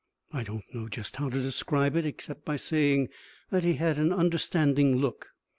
[0.33, 3.09] I don't know just how to describe it except by saying
[3.51, 5.27] that he had an understanding look.